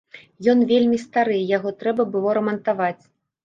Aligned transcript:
Ён 0.53 0.63
вельмі 0.71 0.97
стары, 1.03 1.37
яго 1.57 1.75
трэба 1.85 2.09
было 2.17 2.29
рамантаваць. 2.41 3.01